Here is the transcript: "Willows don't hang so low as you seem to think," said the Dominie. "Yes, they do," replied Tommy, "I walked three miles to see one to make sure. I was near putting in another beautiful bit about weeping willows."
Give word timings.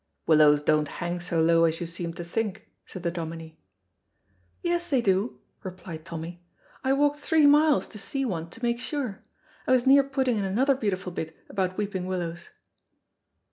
"Willows 0.25 0.63
don't 0.63 0.87
hang 0.87 1.19
so 1.19 1.39
low 1.39 1.63
as 1.65 1.79
you 1.79 1.85
seem 1.85 2.11
to 2.15 2.23
think," 2.23 2.67
said 2.87 3.03
the 3.03 3.11
Dominie. 3.11 3.59
"Yes, 4.63 4.89
they 4.89 4.99
do," 4.99 5.37
replied 5.61 6.05
Tommy, 6.05 6.43
"I 6.83 6.91
walked 6.91 7.19
three 7.19 7.45
miles 7.45 7.85
to 7.89 7.99
see 7.99 8.25
one 8.25 8.49
to 8.49 8.63
make 8.63 8.79
sure. 8.79 9.21
I 9.67 9.71
was 9.71 9.85
near 9.85 10.01
putting 10.03 10.39
in 10.39 10.43
another 10.43 10.73
beautiful 10.73 11.11
bit 11.11 11.37
about 11.49 11.77
weeping 11.77 12.07
willows." 12.07 12.49